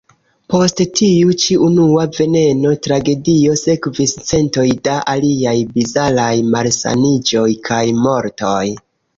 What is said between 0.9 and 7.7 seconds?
tiu ĉi unua veneno-tragedio sekvis centoj da aliaj bizaraj malsaniĝoj